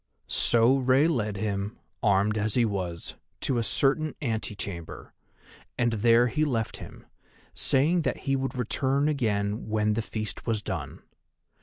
[0.27, 5.13] So Rei led him, armed as he was, to a certain antechamber,
[5.77, 7.05] and there he left him,
[7.53, 11.03] saying that he would return again when the feast was done.